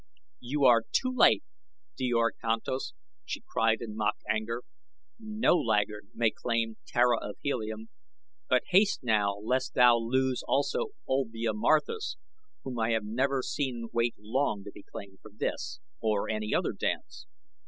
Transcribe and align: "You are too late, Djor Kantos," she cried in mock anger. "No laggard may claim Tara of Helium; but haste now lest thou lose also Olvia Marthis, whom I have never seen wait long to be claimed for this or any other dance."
"You 0.39 0.65
are 0.65 0.81
too 0.91 1.13
late, 1.15 1.43
Djor 1.95 2.31
Kantos," 2.43 2.93
she 3.23 3.43
cried 3.47 3.81
in 3.81 3.95
mock 3.95 4.15
anger. 4.27 4.63
"No 5.19 5.57
laggard 5.59 6.07
may 6.15 6.31
claim 6.31 6.77
Tara 6.87 7.19
of 7.21 7.35
Helium; 7.43 7.89
but 8.49 8.63
haste 8.69 9.03
now 9.03 9.35
lest 9.37 9.75
thou 9.75 9.99
lose 9.99 10.41
also 10.47 10.87
Olvia 11.07 11.53
Marthis, 11.53 12.15
whom 12.63 12.79
I 12.79 12.93
have 12.93 13.05
never 13.05 13.43
seen 13.43 13.89
wait 13.93 14.15
long 14.17 14.63
to 14.63 14.71
be 14.71 14.81
claimed 14.81 15.19
for 15.21 15.29
this 15.31 15.79
or 16.01 16.27
any 16.31 16.51
other 16.51 16.71
dance." 16.73 17.27